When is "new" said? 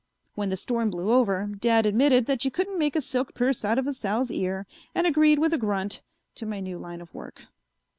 6.59-6.79